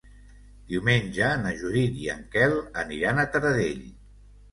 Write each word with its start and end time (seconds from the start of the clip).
Diumenge 0.69 1.27
na 1.41 1.51
Judit 1.59 1.99
i 2.05 2.09
en 2.13 2.23
Quel 2.37 2.55
aniran 2.85 3.21
a 3.21 3.27
Taradell. 3.37 3.85